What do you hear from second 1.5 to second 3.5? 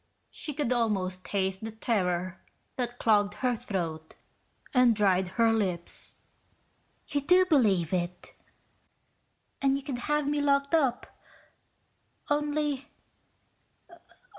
the terror that clogged